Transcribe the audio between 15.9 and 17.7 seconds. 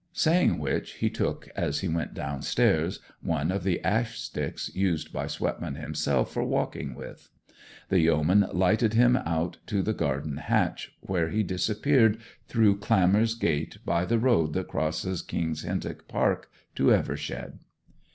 Park to Evershead.